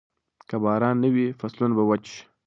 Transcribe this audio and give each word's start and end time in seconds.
که 0.49 0.55
باران 0.63 0.95
نه 1.03 1.09
وي، 1.13 1.27
فصلونه 1.39 1.73
به 1.77 1.83
وچ 1.89 2.05
شي. 2.13 2.21